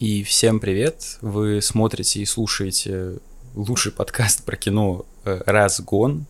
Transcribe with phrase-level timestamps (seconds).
[0.00, 1.18] И всем привет!
[1.20, 3.18] Вы смотрите и слушаете
[3.54, 6.24] лучший подкаст про кино э, «Разгон».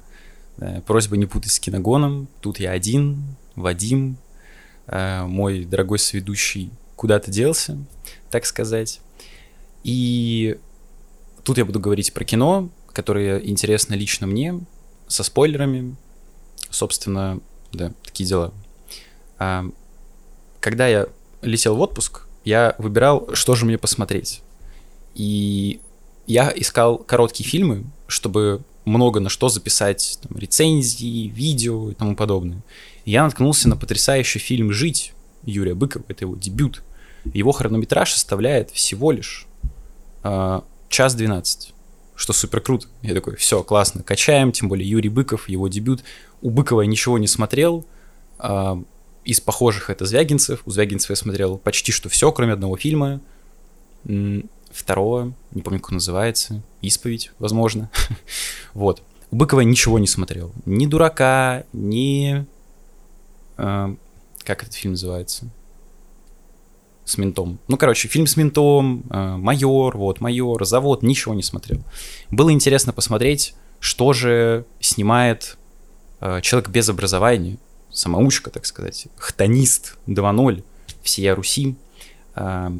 [0.58, 2.26] Э, просьба не путать с киногоном.
[2.40, 4.16] Тут я один, Вадим,
[4.88, 7.78] э, мой дорогой сведущий куда-то делся,
[8.28, 9.00] так сказать.
[9.84, 10.58] И
[11.44, 14.58] тут я буду говорить про кино, которое интересно лично мне,
[15.06, 15.94] со спойлерами.
[16.70, 17.38] Собственно,
[17.72, 18.52] да, такие дела.
[19.38, 19.64] А,
[20.58, 21.06] когда я
[21.40, 24.42] летел в отпуск, я выбирал, что же мне посмотреть.
[25.14, 25.80] И
[26.26, 32.62] я искал короткие фильмы, чтобы много на что записать там, рецензии, видео и тому подобное.
[33.04, 35.12] И я наткнулся на потрясающий фильм «Жить»
[35.44, 36.82] Юрия Быкова, это его дебют.
[37.24, 39.46] Его хронометраж составляет всего лишь
[40.22, 41.74] э, час 12,
[42.14, 42.86] что супер круто.
[43.02, 46.02] Я такой, все, классно, качаем, тем более Юрий Быков, его дебют.
[46.42, 47.86] У Быкова я ничего не смотрел,
[48.38, 48.82] э,
[49.24, 50.62] из похожих это Звягинцев.
[50.66, 53.20] У Звягинцева я смотрел почти что все, кроме одного фильма.
[54.70, 56.62] Второго, не помню, как он называется.
[56.80, 57.90] Исповедь, возможно.
[58.74, 59.02] вот.
[59.30, 60.52] У Быкова ничего не смотрел.
[60.64, 62.46] Ни дурака, ни...
[63.58, 63.94] Э,
[64.38, 65.48] как этот фильм называется?
[67.04, 67.58] С ментом.
[67.68, 71.82] Ну, короче, фильм с ментом, э, майор, вот, майор, завод, ничего не смотрел.
[72.30, 75.58] Было интересно посмотреть, что же снимает
[76.20, 77.58] э, человек без образования,
[77.92, 80.64] самоучка, так сказать, хтонист 2.0
[81.02, 81.76] всея Руси,
[82.34, 82.70] э,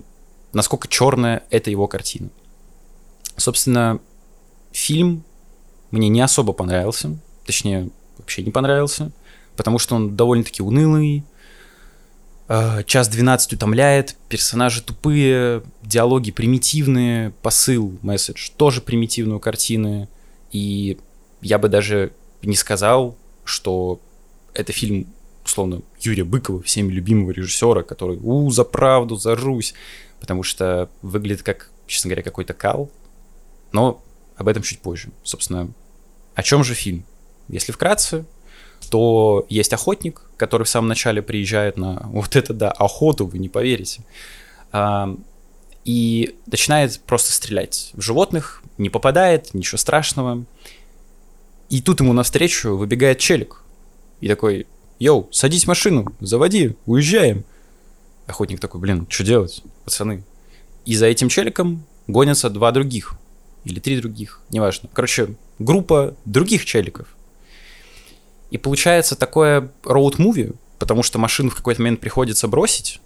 [0.52, 2.30] насколько черная это его картина.
[3.36, 4.00] Собственно,
[4.72, 5.24] фильм
[5.90, 9.12] мне не особо понравился, точнее, вообще не понравился,
[9.56, 11.24] потому что он довольно-таки унылый,
[12.48, 20.08] э, час 12 утомляет, персонажи тупые, диалоги примитивные, посыл, месседж тоже примитивные у картины,
[20.52, 20.98] и
[21.40, 24.00] я бы даже не сказал, что
[24.60, 25.06] это фильм,
[25.44, 29.74] условно, Юрия Быкова, всеми любимого режиссера, который, у, за правду, за Русь,
[30.20, 32.90] потому что выглядит как, честно говоря, какой-то кал,
[33.72, 34.02] но
[34.36, 35.10] об этом чуть позже.
[35.22, 35.70] Собственно,
[36.34, 37.04] о чем же фильм?
[37.48, 38.24] Если вкратце,
[38.90, 43.48] то есть охотник, который в самом начале приезжает на вот это да, охоту, вы не
[43.48, 44.02] поверите,
[44.72, 45.14] а,
[45.84, 50.44] и начинает просто стрелять в животных, не попадает, ничего страшного.
[51.68, 53.59] И тут ему навстречу выбегает челик,
[54.20, 54.66] и такой,
[54.98, 57.44] йоу, садись в машину, заводи, уезжаем.
[58.26, 60.24] Охотник такой, блин, что делать, пацаны?
[60.84, 63.14] И за этим челиком гонятся два других.
[63.64, 64.88] Или три других, неважно.
[64.92, 67.08] Короче, группа других челиков.
[68.50, 73.00] И получается такое роуд-муви, потому что машину в какой-то момент приходится бросить,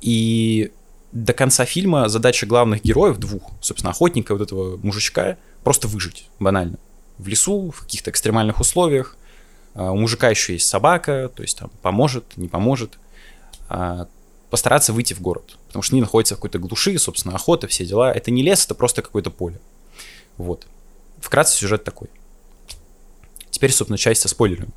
[0.00, 0.72] и
[1.12, 6.78] до конца фильма задача главных героев, двух, собственно, охотника, вот этого мужичка, просто выжить, банально.
[7.18, 9.17] В лесу, в каких-то экстремальных условиях,
[9.74, 12.98] у мужика еще есть собака, то есть там поможет, не поможет.
[13.68, 14.08] А,
[14.50, 18.12] постараться выйти в город, потому что они находятся в какой-то глуши, собственно, охота, все дела.
[18.12, 19.60] Это не лес, это просто какое-то поле.
[20.36, 20.66] Вот.
[21.20, 22.08] Вкратце сюжет такой.
[23.50, 24.70] Теперь, собственно, часть со спойлерами.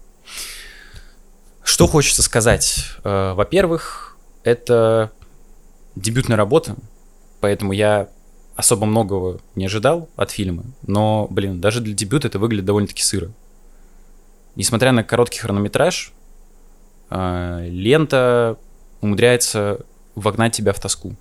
[1.63, 2.85] Что хочется сказать?
[3.03, 5.11] Э, во-первых, это
[5.95, 6.75] дебютная работа,
[7.39, 8.09] поэтому я
[8.55, 13.31] особо многого не ожидал от фильма, но, блин, даже для дебюта это выглядит довольно-таки сыро
[14.55, 16.13] несмотря на короткий хронометраж,
[17.09, 18.57] э, лента
[19.01, 19.85] умудряется
[20.15, 21.15] вогнать тебя в тоску.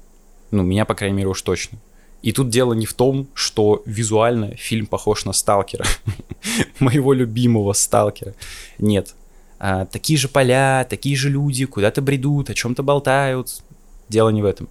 [0.50, 1.78] Ну, меня, по крайней мере, уж точно.
[2.22, 5.86] И тут дело не в том, что визуально фильм похож на Сталкера,
[6.80, 8.34] моего любимого Сталкера.
[8.78, 9.14] Нет.
[9.58, 13.62] А, такие же поля, такие же люди, куда-то бредут, о чем-то болтают.
[14.08, 14.68] Дело не в этом.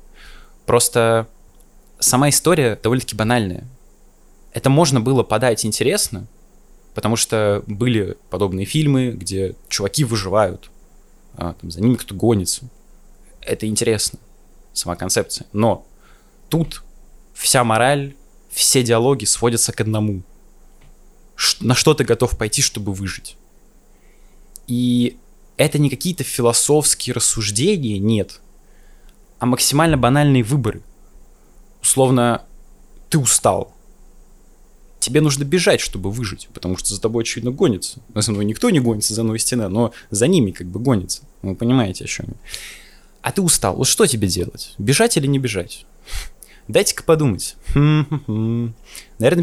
[0.65, 1.27] Просто
[1.99, 3.65] сама история довольно-таки банальная.
[4.51, 6.27] Это можно было подать интересно,
[6.93, 10.69] Потому что были подобные фильмы, где чуваки выживают,
[11.35, 12.67] а, там, за ними кто-то гонится.
[13.41, 14.19] Это интересно,
[14.73, 15.47] сама концепция.
[15.53, 15.85] Но
[16.49, 16.83] тут
[17.33, 18.15] вся мораль,
[18.49, 20.23] все диалоги сводятся к одному.
[21.35, 23.37] Ш- на что ты готов пойти, чтобы выжить?
[24.67, 25.17] И
[25.57, 28.41] это не какие-то философские рассуждения, нет,
[29.39, 30.81] а максимально банальные выборы.
[31.81, 32.43] Условно,
[33.09, 33.73] ты устал,
[34.99, 37.99] тебе нужно бежать, чтобы выжить, потому что за тобой, очевидно, гонится.
[38.13, 41.23] За мной никто не гонится, за мной стена, но за ними как бы гонится.
[41.41, 42.33] Вы понимаете, о чем я.
[43.21, 43.75] А ты устал.
[43.75, 44.73] Вот что тебе делать?
[44.77, 45.85] Бежать или не бежать?
[46.67, 47.55] Дайте-ка подумать.
[47.75, 48.73] Наверное,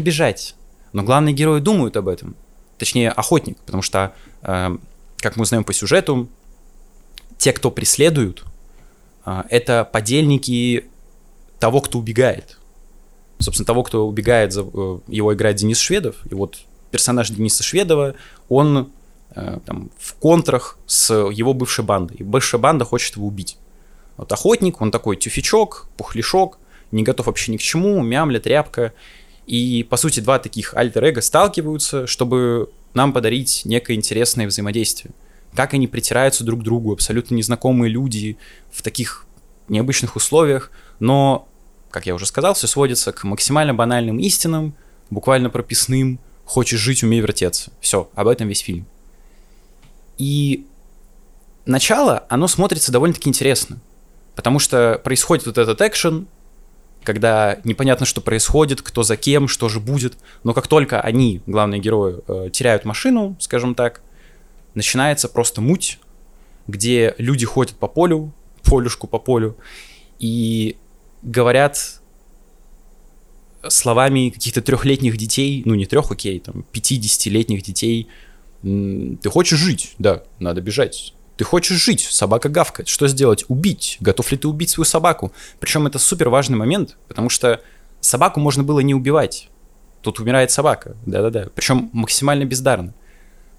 [0.01, 0.55] бежать.
[0.93, 2.35] Но главные герои думают об этом.
[2.77, 4.13] Точнее, охотник, потому что,
[4.43, 4.77] э,
[5.17, 6.29] как мы знаем по сюжету,
[7.37, 8.45] те, кто преследуют,
[9.25, 10.85] э, это подельники
[11.59, 12.56] того, кто убегает
[13.39, 16.59] собственно, того, кто убегает, за, э, его играет Денис Шведов, и вот
[16.91, 18.15] персонаж Дениса Шведова,
[18.49, 18.89] он
[19.35, 23.57] э, там, в контрах с его бывшей бандой, и бывшая банда хочет его убить.
[24.17, 26.57] Вот охотник, он такой тюфячок, пухляшок,
[26.91, 28.93] не готов вообще ни к чему, мямля, тряпка.
[29.45, 35.13] И, по сути, два таких альтер-эго сталкиваются, чтобы нам подарить некое интересное взаимодействие.
[35.53, 38.37] Как они притираются друг к другу, абсолютно незнакомые люди
[38.71, 39.25] в таких
[39.69, 41.47] необычных условиях, но,
[41.97, 44.75] как я уже сказал, все сводится к максимально банальным истинам,
[45.09, 47.71] буквально прописным, хочешь жить, умей вертеться.
[47.81, 48.85] Все, об этом весь фильм.
[50.19, 50.67] И
[51.65, 53.79] начало, оно смотрится довольно-таки интересно,
[54.35, 56.27] потому что происходит вот этот экшен,
[57.01, 61.81] когда непонятно, что происходит, кто за кем, что же будет, но как только они, главные
[61.81, 64.01] герои, э, теряют машину, скажем так,
[64.75, 65.97] начинается просто муть,
[66.67, 69.57] где люди ходят по полю, полюшку по полю,
[70.19, 70.77] и
[71.21, 72.01] говорят
[73.67, 78.07] словами каких-то трехлетних детей, ну не трех, окей, там, 50-летних детей,
[78.61, 79.95] ты хочешь жить?
[79.99, 81.13] Да, надо бежать.
[81.35, 82.87] Ты хочешь жить, собака гавкает.
[82.87, 83.45] Что сделать?
[83.47, 83.97] Убить.
[83.99, 85.31] Готов ли ты убить свою собаку?
[85.59, 87.61] Причем это супер важный момент, потому что
[87.99, 89.49] собаку можно было не убивать.
[90.01, 90.97] Тут умирает собака.
[91.05, 91.49] Да-да-да.
[91.53, 92.93] Причем максимально бездарно.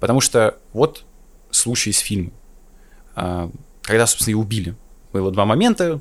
[0.00, 1.05] Потому что вот
[1.50, 2.32] случай из фильма.
[3.14, 4.75] Когда, собственно, ее убили.
[5.12, 6.00] Было два момента.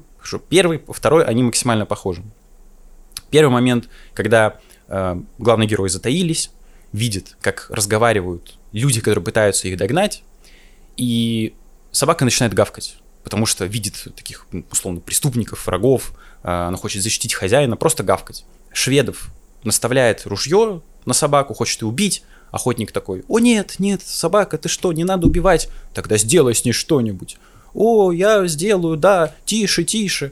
[0.50, 2.24] Первый, второй, они максимально похожи.
[3.30, 6.52] Первый момент, когда э, главные герои затаились,
[6.94, 10.24] видят, как разговаривают люди, которые пытаются их догнать,
[10.98, 11.54] и
[11.92, 16.14] собака начинает гавкать, потому что видит таких, ну, условно, преступников, врагов,
[16.44, 18.46] э, она хочет защитить хозяина, просто гавкать.
[18.74, 19.30] Шведов
[19.64, 24.94] наставляет ружье на собаку, хочет ее убить, охотник такой, о нет, нет, собака, ты что,
[24.94, 27.38] не надо убивать, тогда сделай с ней что-нибудь.
[27.80, 30.32] О, я сделаю, да, тише, тише.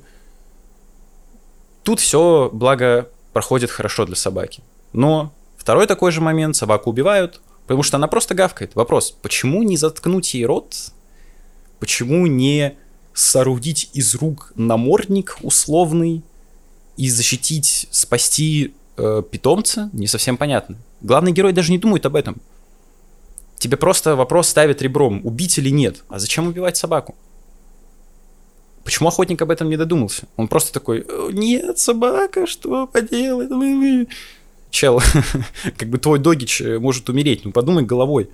[1.83, 4.63] Тут все, благо, проходит хорошо для собаки.
[4.93, 8.73] Но второй такой же момент, собаку убивают, потому что она просто гавкает.
[8.73, 10.73] Вопрос, почему не заткнуть ей рот?
[11.79, 12.77] Почему не
[13.13, 16.23] соорудить из рук намордник условный
[16.97, 19.91] и защитить, спасти э, питомца?
[19.93, 20.77] Не совсем понятно.
[21.01, 22.41] Главный герой даже не думает об этом.
[23.59, 26.03] Тебе просто вопрос ставит ребром, убить или нет.
[26.09, 27.13] А зачем убивать собаку?
[28.85, 30.27] Почему охотник об этом не додумался?
[30.37, 33.49] Он просто такой, нет, собака, что поделать?
[34.69, 35.01] Чел,
[35.77, 38.29] как бы твой догич э, может умереть, ну подумай головой.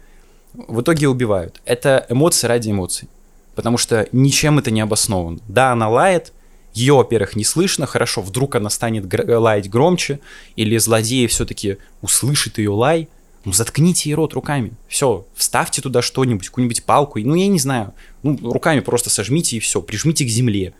[0.53, 1.61] В итоге убивают.
[1.63, 3.07] Это эмоции ради эмоций.
[3.55, 5.39] Потому что ничем это не обосновано.
[5.47, 6.33] Да, она лает,
[6.73, 10.19] ее, во-первых, не слышно, хорошо, вдруг она станет гр- лаять громче,
[10.57, 13.07] или злодей все-таки услышит ее лай,
[13.43, 14.73] ну, заткните ей рот руками.
[14.87, 17.19] Все, вставьте туда что-нибудь, какую-нибудь палку.
[17.19, 17.93] Ну, я не знаю.
[18.21, 20.73] Ну, руками просто сожмите и все, прижмите к земле.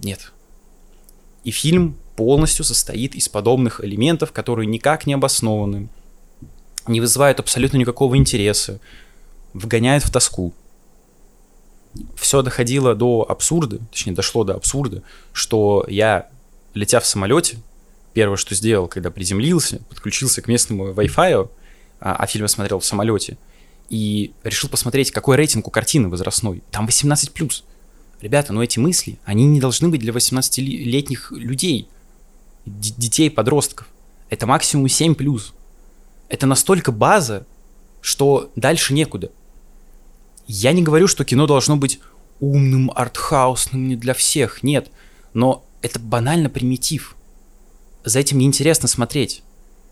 [0.00, 0.32] Нет.
[1.44, 5.88] И фильм полностью состоит из подобных элементов, которые никак не обоснованы,
[6.86, 8.80] не вызывают абсолютно никакого интереса,
[9.54, 10.52] вгоняют в тоску.
[12.16, 16.28] Все доходило до абсурда, точнее, дошло до абсурда, что я,
[16.74, 17.58] летя в самолете,
[18.18, 21.48] первое, что сделал, когда приземлился, подключился к местному Wi-Fi,
[22.00, 23.38] а, а фильм смотрел в самолете,
[23.90, 26.64] и решил посмотреть, какой рейтинг у картины возрастной.
[26.72, 27.62] Там 18+.
[28.20, 31.88] Ребята, ну эти мысли, они не должны быть для 18-летних людей,
[32.66, 33.86] детей, подростков.
[34.30, 35.40] Это максимум 7+.
[36.28, 37.46] Это настолько база,
[38.00, 39.30] что дальше некуда.
[40.48, 42.00] Я не говорю, что кино должно быть
[42.40, 44.90] умным, артхаусным, не для всех, нет.
[45.34, 47.14] Но это банально примитив
[48.04, 49.42] за этим неинтересно смотреть.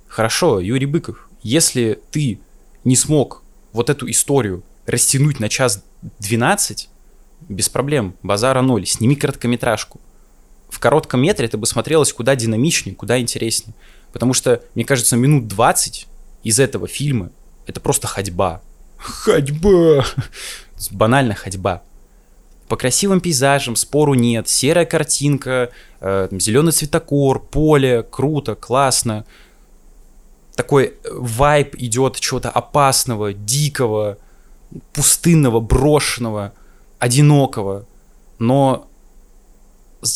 [0.09, 2.41] Хорошо, Юрий Быков, если ты
[2.85, 3.43] не смог
[3.73, 5.83] вот эту историю растянуть на час
[6.21, 6.89] 12,
[7.49, 10.01] без проблем, базара ноль, сними короткометражку.
[10.69, 13.75] В коротком метре это бы смотрелось куда динамичнее, куда интереснее.
[14.13, 16.07] Потому что, мне кажется, минут 20
[16.43, 17.31] из этого фильма
[17.67, 18.63] это просто ходьба.
[18.97, 20.05] Ходьба!
[20.91, 21.83] Банально ходьба.
[22.69, 24.49] По красивым пейзажам спору нет.
[24.49, 25.71] Серая картинка,
[26.01, 29.25] э, зеленый цветокор, поле, круто, классно.
[30.57, 34.19] Такой вайб идет чего-то опасного, дикого,
[34.93, 36.53] пустынного, брошенного,
[36.99, 37.85] одинокого.
[38.39, 38.89] Но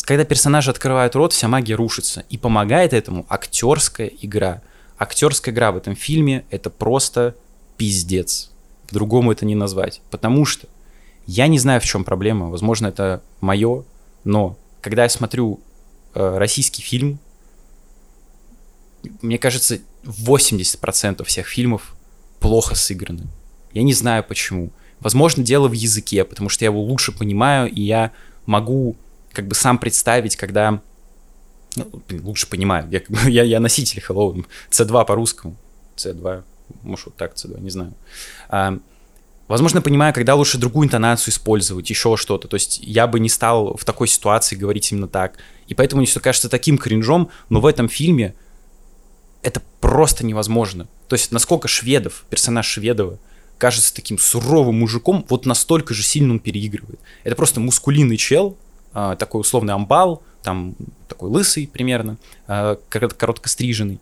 [0.03, 2.25] когда персонажи открывают рот, вся магия рушится.
[2.31, 4.63] И помогает этому актерская игра.
[4.99, 7.37] Актерская игра в этом фильме это просто
[7.77, 8.51] пиздец.
[8.89, 10.01] По-другому это не назвать.
[10.11, 10.67] Потому что
[11.31, 12.51] я не знаю, в чем проблема.
[12.51, 13.85] Возможно, это мое,
[14.25, 15.61] но когда я смотрю
[16.15, 17.21] э, российский фильм,
[19.23, 21.95] мне кажется, 80% всех фильмов
[22.41, 23.29] плохо сыграны.
[23.73, 24.71] Я не знаю почему.
[24.99, 28.11] Возможно, дело в языке, потому что я его лучше понимаю, и я
[28.45, 28.97] могу
[29.33, 30.83] как бы сам представить, когда...
[31.77, 32.89] Ну, лучше понимаю.
[32.91, 35.55] Я, я, я носитель Hello, C2 по-русскому.
[35.97, 36.43] C2,
[36.83, 37.95] может, вот так C2, не знаю.
[38.49, 38.81] А,
[39.51, 42.47] Возможно, понимаю, когда лучше другую интонацию использовать, еще что-то.
[42.47, 45.39] То есть я бы не стал в такой ситуации говорить именно так.
[45.67, 48.37] И поэтому мне все кажется таким кринжом, но в этом фильме
[49.43, 50.87] это просто невозможно.
[51.09, 53.19] То есть насколько Шведов, персонаж Шведова,
[53.59, 57.01] кажется таким суровым мужиком, вот настолько же сильно он переигрывает.
[57.25, 58.57] Это просто мускулинный чел,
[58.93, 60.77] а, такой условный амбал, там
[61.09, 63.99] такой лысый примерно, а, коротко стриженный.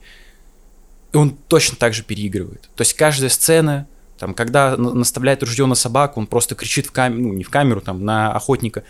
[1.14, 2.68] И он точно так же переигрывает.
[2.76, 3.88] То есть каждая сцена,
[4.18, 7.80] там, когда наставляет ружье на собаку, он просто кричит в камеру, ну, не в камеру,
[7.80, 8.84] там, на охотника.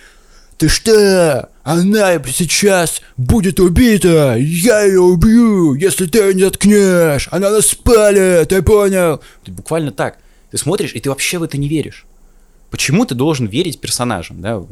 [0.56, 1.50] Ты что?
[1.62, 4.34] Она сейчас будет убита!
[4.36, 7.28] Я ее убью, если ты не заткнешь!
[7.30, 9.20] Она нас спалит, ты понял?
[9.44, 10.18] Ты буквально так.
[10.50, 12.06] Ты смотришь, и ты вообще в это не веришь.
[12.70, 14.62] Почему ты должен верить персонажам, да?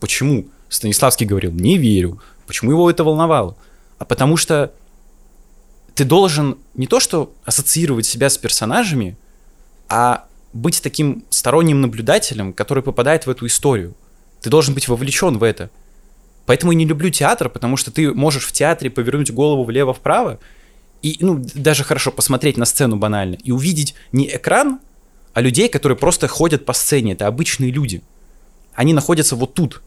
[0.00, 0.46] Почему?
[0.70, 2.20] Станиславский говорил, не верю.
[2.46, 3.56] Почему его это волновало?
[3.98, 4.72] А потому что
[5.94, 9.16] ты должен не то что ассоциировать себя с персонажами,
[9.88, 13.94] а быть таким сторонним наблюдателем, который попадает в эту историю.
[14.40, 15.70] Ты должен быть вовлечен в это.
[16.46, 20.38] Поэтому я не люблю театр, потому что ты можешь в театре повернуть голову влево-вправо
[21.02, 24.80] и, ну, даже хорошо посмотреть на сцену банально и увидеть не экран,
[25.32, 27.12] а людей, которые просто ходят по сцене.
[27.12, 28.02] Это обычные люди.
[28.74, 29.82] Они находятся вот тут,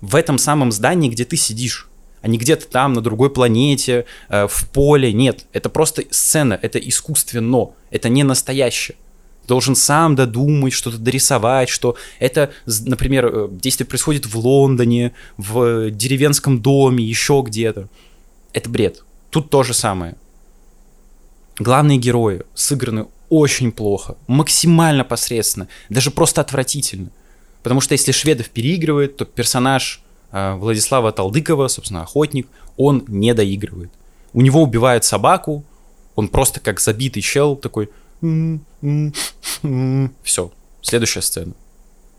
[0.00, 1.88] в этом самом здании, где ты сидишь
[2.22, 5.12] а не где-то там, на другой планете, э, в поле.
[5.12, 8.96] Нет, это просто сцена, это искусственно, это не настоящее
[9.46, 16.60] должен сам додумать, что-то дорисовать, что это, например, э, действие происходит в Лондоне, в деревенском
[16.60, 17.88] доме, еще где-то.
[18.52, 19.04] Это бред.
[19.30, 20.16] Тут то же самое.
[21.58, 27.10] Главные герои сыграны очень плохо, максимально посредственно, даже просто отвратительно.
[27.62, 30.00] Потому что если Шведов переигрывает, то персонаж
[30.30, 33.90] э, Владислава Талдыкова, собственно, охотник, он не доигрывает.
[34.32, 35.64] У него убивают собаку,
[36.14, 37.90] он просто как забитый чел такой...
[40.22, 40.52] Все,
[40.82, 41.52] следующая сцена.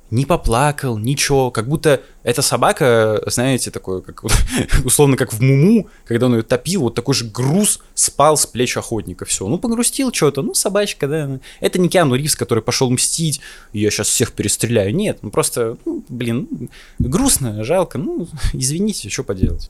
[0.09, 4.23] Не поплакал, ничего, как будто эта собака, знаете, такой, как
[4.85, 8.77] условно, как в Муму, когда он ее топил, вот такой же груз спал с плеч
[8.77, 13.41] охотника, все, ну, погрустил что-то, ну, собачка, да, это не Киану Ривз, который пошел мстить,
[13.73, 19.69] я сейчас всех перестреляю, нет, ну, просто, ну, блин, грустно, жалко, ну, извините, что поделать.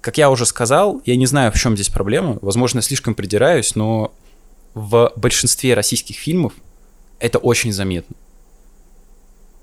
[0.00, 4.12] Как я уже сказал, я не знаю, в чем здесь проблема, возможно, слишком придираюсь, но
[4.74, 6.52] в большинстве российских фильмов
[7.18, 8.16] это очень заметно.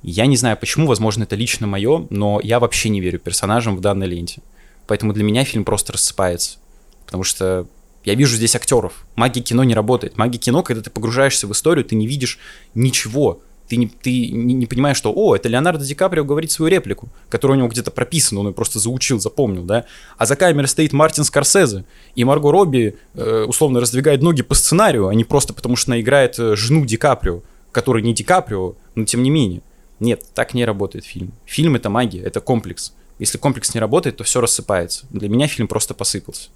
[0.04, 3.82] Я не знаю почему, возможно, это лично мое, но я вообще не верю персонажам в
[3.82, 4.42] данной ленте.
[4.86, 6.60] Поэтому для меня фильм просто рассыпается.
[7.06, 7.68] Потому что
[8.06, 9.06] я вижу здесь актеров.
[9.16, 10.18] Магия кино не работает.
[10.18, 12.40] Магия кино, когда ты погружаешься в историю, ты не видишь
[12.74, 13.42] ничего.
[13.68, 17.58] Ты не, ты не, понимаешь, что, о, это Леонардо Ди Каприо говорит свою реплику, которая
[17.58, 19.86] у него где-то прописана, он ее просто заучил, запомнил, да.
[20.18, 21.84] А за камерой стоит Мартин Скорсезе,
[22.16, 26.00] и Марго Робби э, условно раздвигает ноги по сценарию, а не просто потому, что она
[26.00, 27.42] играет э, жену Ди Каприо,
[27.74, 29.62] который не Ди Каприо, но тем не менее.
[30.00, 31.34] Нет, так не работает фильм.
[31.46, 32.94] Фильм это магия, это комплекс.
[33.20, 35.06] Если комплекс не работает, то все рассыпается.
[35.10, 36.50] Для меня фильм просто посыпался.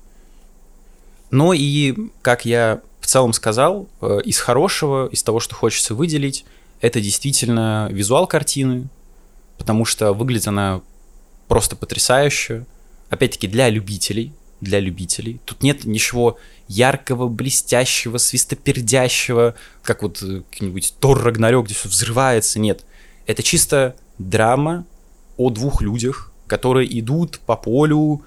[1.31, 6.45] Но и, как я в целом сказал, э, из хорошего, из того, что хочется выделить,
[6.81, 8.89] это действительно визуал картины,
[9.57, 10.81] потому что выглядит она
[11.47, 12.65] просто потрясающе.
[13.09, 15.39] Опять-таки для любителей, для любителей.
[15.45, 22.59] Тут нет ничего яркого, блестящего, свистопердящего, как вот э, какой-нибудь Тор Рагнарёк, где все взрывается.
[22.59, 22.85] Нет.
[23.27, 24.85] Это чисто драма
[25.37, 28.23] о двух людях, которые идут по полю,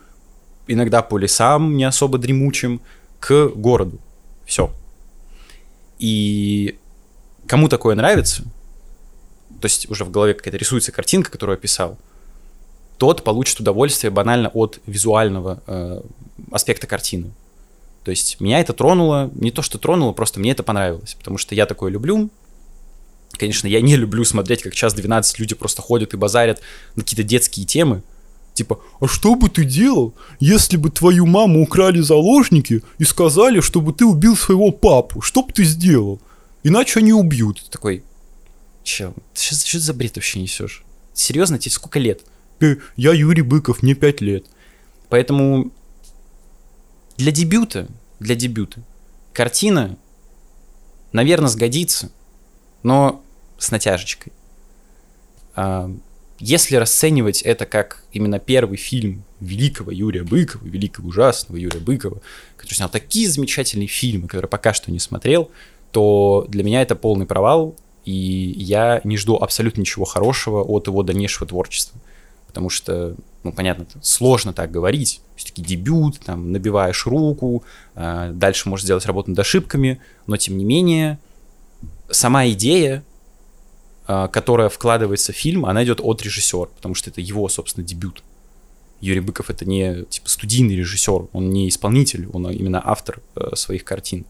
[0.67, 2.81] иногда по лесам не особо дремучим,
[3.21, 3.99] к городу.
[4.45, 4.71] Все.
[5.99, 6.77] И
[7.47, 8.43] кому такое нравится,
[9.61, 11.99] то есть уже в голове какая-то рисуется картинка, которую я писал,
[12.99, 16.01] тот получит удовольствие банально от визуального э,
[16.53, 17.33] аспекта картины.
[18.05, 21.55] То есть меня это тронуло, не то что тронуло, просто мне это понравилось, потому что
[21.55, 22.31] я такое люблю,
[23.39, 26.61] Конечно, я не люблю смотреть, как час 12 люди просто ходят и базарят
[26.95, 28.03] на какие-то детские темы.
[28.55, 33.93] Типа, а что бы ты делал, если бы твою маму украли заложники и сказали, чтобы
[33.93, 35.21] ты убил своего папу?
[35.21, 36.21] Что бы ты сделал?
[36.65, 37.63] Иначе они убьют.
[37.63, 38.03] Ты такой,
[38.83, 40.83] чел, ты что, что за бред вообще несешь?
[41.13, 42.23] Серьезно, тебе сколько лет?
[42.97, 44.47] Я Юрий Быков, мне 5 лет.
[45.11, 45.71] Поэтому
[47.19, 48.83] для дебюта, для дебюта,
[49.35, 49.99] картина,
[51.13, 52.11] наверное, сгодится,
[52.83, 53.23] но
[53.59, 54.33] с натяжечкой.
[55.55, 55.95] А,
[56.39, 62.23] если расценивать это как именно первый фильм великого Юрия Быкова, великого ужасного Юрия Быкова,
[62.57, 65.51] который снял такие замечательные фильмы, которые пока что не смотрел,
[65.95, 71.05] то для меня это полный провал, и я не жду абсолютно ничего хорошего от его
[71.05, 72.01] дальнейшего творчества.
[72.49, 75.21] Потому что, ну, понятно, сложно так говорить.
[75.37, 77.63] Все-таки дебют, там, набиваешь руку,
[77.95, 81.21] а, дальше можешь сделать работу над ошибками, но тем не менее,
[82.11, 83.05] сама идея
[84.09, 88.25] э, которая вкладывается в фильм, она идет от режиссера, потому что это его, собственно, дебют.
[89.01, 93.85] Юрий Быков это не типа студийный режиссер, он не исполнитель, он именно автор э, своих
[93.85, 94.27] картин.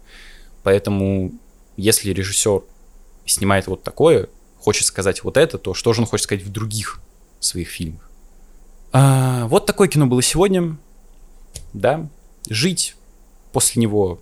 [0.64, 1.32] Поэтому,
[1.76, 2.62] если режиссер
[3.26, 4.28] снимает вот такое,
[4.58, 7.00] хочет сказать вот это, то что же он хочет сказать в других
[7.40, 8.10] своих фильмах?
[8.92, 10.76] А, вот такое кино было сегодня.
[11.72, 12.08] Да,
[12.48, 12.94] жить
[13.52, 14.20] после него,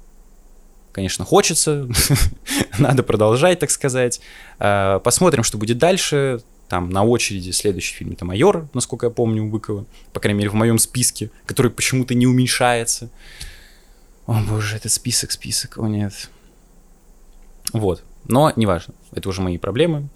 [0.92, 1.88] конечно, хочется.
[2.78, 4.20] Надо продолжать, так сказать.
[4.58, 6.42] А, посмотрим, что будет дальше.
[6.68, 9.84] Там на очереди следующий фильм это «Майор», насколько я помню, у Быкова.
[10.14, 13.10] По крайней мере, в моем списке, который почему-то не уменьшается.
[14.26, 16.30] О боже, этот список, список, о нет.
[17.72, 18.02] Вот.
[18.24, 20.08] Но неважно, это уже мои проблемы.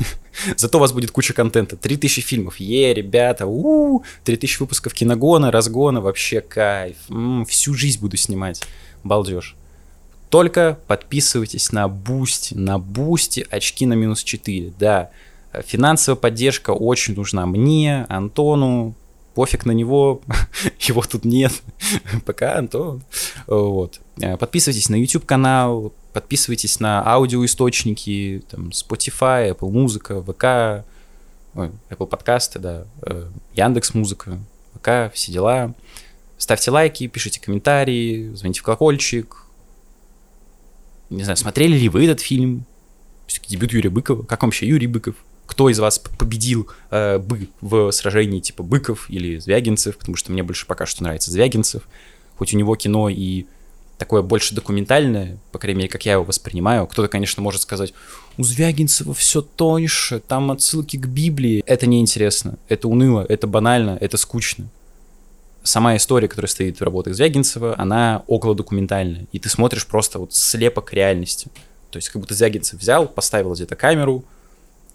[0.56, 1.76] Зато у вас будет куча контента.
[1.76, 2.56] 3000 фильмов.
[2.58, 6.96] Yeah, ребята, у, -у 3000 выпусков киногона, разгона, вообще кайф.
[7.48, 8.62] Всю жизнь буду снимать.
[9.02, 9.56] Балдеж.
[10.30, 12.54] Только подписывайтесь на Boosty.
[12.54, 14.72] На Boosty очки на минус 4.
[14.78, 15.10] Да,
[15.64, 18.94] финансовая поддержка очень нужна мне, Антону.
[19.34, 20.22] Пофиг на него,
[20.80, 21.52] его тут нет.
[22.26, 23.02] Пока, Антон.
[23.46, 24.00] Вот.
[24.38, 30.86] Подписывайтесь на YouTube канал, Подписывайтесь на аудиоисточники, там, Spotify, Apple Музыка, ВК,
[31.56, 34.38] ой, Apple подкасты, да, э, Яндекс Музыка,
[34.76, 35.74] ВК, все дела.
[36.38, 39.42] Ставьте лайки, пишите комментарии, звоните в колокольчик.
[41.10, 42.64] Не знаю, смотрели ли вы этот фильм?
[43.48, 44.22] Дебют Юрия Быкова.
[44.22, 45.16] Как вообще Юрий Быков?
[45.46, 49.96] Кто из вас победил э, бы в сражении типа Быков или Звягинцев?
[49.98, 51.82] Потому что мне больше пока что нравится Звягинцев.
[52.38, 53.46] Хоть у него кино и
[53.98, 56.86] такое больше документальное, по крайней мере, как я его воспринимаю.
[56.86, 57.94] Кто-то, конечно, может сказать,
[58.36, 61.62] у Звягинцева все тоньше, там отсылки к Библии.
[61.66, 64.66] Это неинтересно, это уныло, это банально, это скучно.
[65.62, 70.34] Сама история, которая стоит в работах Звягинцева, она около документальная, и ты смотришь просто вот
[70.34, 71.48] слепо к реальности.
[71.90, 74.24] То есть как будто Звягинцев взял, поставил где-то камеру,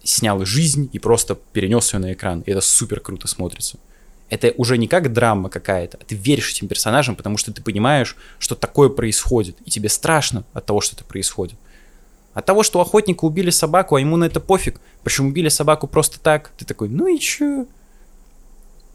[0.04, 2.42] снял жизнь и просто перенес ее на экран.
[2.42, 3.78] И это супер круто смотрится
[4.30, 8.16] это уже не как драма какая-то, а ты веришь этим персонажам, потому что ты понимаешь,
[8.38, 11.58] что такое происходит, и тебе страшно от того, что это происходит.
[12.34, 15.88] От того, что у охотника убили собаку, а ему на это пофиг, причем убили собаку
[15.88, 17.66] просто так, ты такой, ну и чё?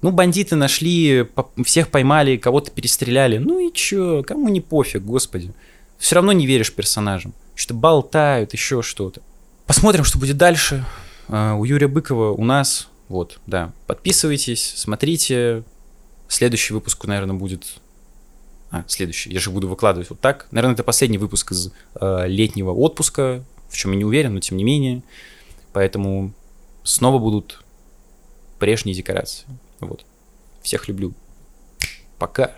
[0.03, 1.27] Ну, бандиты нашли,
[1.65, 5.53] всех поймали, кого-то перестреляли, ну и чё, кому не пофиг, господи.
[5.99, 9.21] Все равно не веришь персонажам, что-то болтают, еще что-то.
[9.67, 10.85] Посмотрим, что будет дальше.
[11.29, 13.73] А, у Юрия Быкова у нас вот, да.
[13.87, 15.63] Подписывайтесь, смотрите.
[16.29, 17.77] Следующий выпуск, наверное, будет...
[18.71, 19.31] А, следующий.
[19.31, 20.49] Я же буду выкладывать вот так.
[20.51, 24.57] Наверное, это последний выпуск из э, летнего отпуска, в чем я не уверен, но тем
[24.57, 25.03] не менее.
[25.73, 26.33] Поэтому
[26.83, 27.63] снова будут
[28.59, 29.47] прежние декорации.
[29.81, 30.05] Вот.
[30.63, 31.13] Всех люблю.
[32.19, 32.53] Пока.